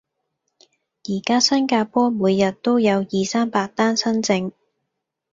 [1.07, 4.51] 而家新加坡每日都有二、三百單新症